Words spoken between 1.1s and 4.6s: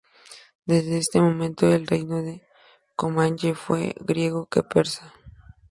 momento, el reino de Comagene fue más griego